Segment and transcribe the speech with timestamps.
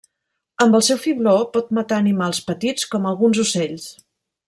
[0.63, 3.89] Amb el seu fibló pot matar animals petits com alguns ocells.